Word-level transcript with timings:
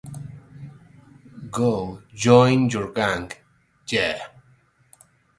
Go 1.51 2.01
Join 2.11 2.71
Your 2.71 2.91
Gang, 2.91 3.31
Yeah! 3.87 4.29